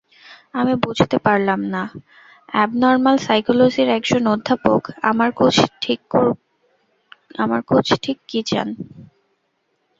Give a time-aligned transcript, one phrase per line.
[0.53, 1.83] আমি বুঝতে পারলাম না,
[2.49, 4.81] অ্যাবনর্ম্যাল সাইকোলজির একজন অধ্যাপক
[5.03, 8.67] আমার কুছ ঠিক কী চান?